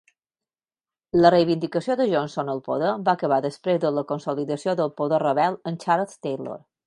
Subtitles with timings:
[1.23, 5.61] La reivindicació de Johnson al poder va acabar després de la consolidació del poder rebel
[5.73, 6.59] amb Charles Taylor.